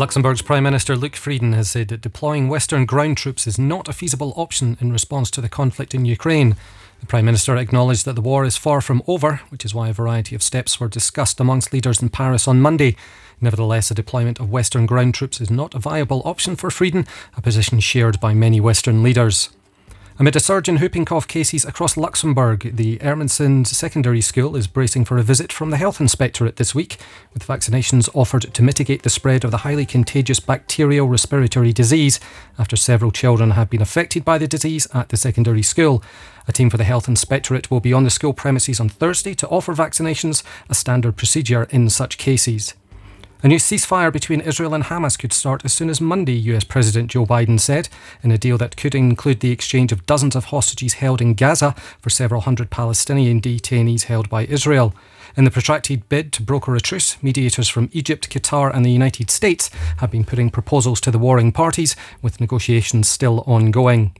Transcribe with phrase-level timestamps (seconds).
[0.00, 3.92] Luxembourg's Prime Minister Luc Frieden has said that deploying Western ground troops is not a
[3.92, 6.56] feasible option in response to the conflict in Ukraine.
[7.00, 9.92] The Prime Minister acknowledged that the war is far from over, which is why a
[9.92, 12.96] variety of steps were discussed amongst leaders in Paris on Monday.
[13.42, 17.06] Nevertheless, a deployment of Western ground troops is not a viable option for Frieden,
[17.36, 19.50] a position shared by many Western leaders.
[20.20, 25.06] Amid a surge in whooping cough cases across Luxembourg, the Ermesinde Secondary School is bracing
[25.06, 26.98] for a visit from the Health Inspectorate this week,
[27.32, 32.20] with vaccinations offered to mitigate the spread of the highly contagious bacterial respiratory disease
[32.58, 36.04] after several children have been affected by the disease at the secondary school.
[36.46, 39.48] A team for the Health Inspectorate will be on the school premises on Thursday to
[39.48, 42.74] offer vaccinations, a standard procedure in such cases.
[43.42, 47.10] A new ceasefire between Israel and Hamas could start as soon as Monday, US President
[47.10, 47.88] Joe Biden said,
[48.22, 51.74] in a deal that could include the exchange of dozens of hostages held in Gaza
[52.00, 54.94] for several hundred Palestinian detainees held by Israel.
[55.38, 59.30] In the protracted bid to broker a truce, mediators from Egypt, Qatar, and the United
[59.30, 64.14] States have been putting proposals to the warring parties, with negotiations still ongoing.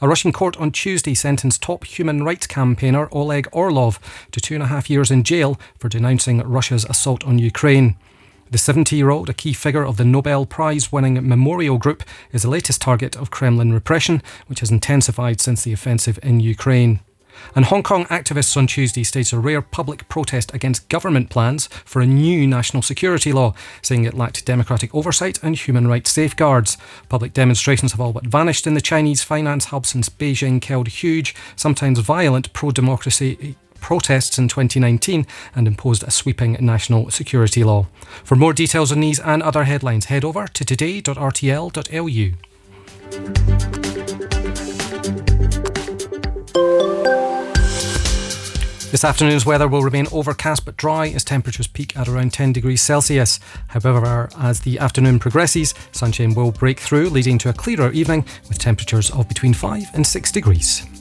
[0.00, 4.00] A Russian court on Tuesday sentenced top human rights campaigner Oleg Orlov
[4.32, 7.96] to two and a half years in jail for denouncing Russia's assault on Ukraine.
[8.48, 12.42] The 70 year old, a key figure of the Nobel Prize winning Memorial Group, is
[12.42, 17.00] the latest target of Kremlin repression, which has intensified since the offensive in Ukraine.
[17.56, 22.00] And Hong Kong activists on Tuesday staged a rare public protest against government plans for
[22.00, 26.78] a new national security law, saying it lacked democratic oversight and human rights safeguards.
[27.08, 31.34] Public demonstrations have all but vanished in the Chinese finance hub since Beijing killed huge,
[31.56, 37.86] sometimes violent pro democracy protests in 2019 and imposed a sweeping national security law.
[38.24, 42.32] For more details on these and other headlines, head over to today.rtl.lu.
[48.96, 52.80] This afternoon's weather will remain overcast but dry as temperatures peak at around 10 degrees
[52.80, 53.38] Celsius.
[53.68, 58.58] However, as the afternoon progresses, sunshine will break through, leading to a clearer evening with
[58.58, 60.95] temperatures of between 5 and 6 degrees.